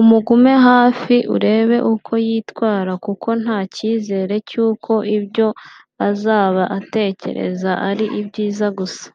umugume 0.00 0.52
hafi 0.68 1.16
urebe 1.34 1.76
uko 1.94 2.12
yitwara 2.26 2.92
kuko 3.04 3.28
nta 3.42 3.58
cyizere 3.74 4.34
cy’uko 4.48 4.92
ibyo 5.16 5.48
azaba 6.08 6.62
atekereza 6.78 7.70
ari 7.88 8.04
ibyiza 8.20 8.66
gusa 8.78 9.06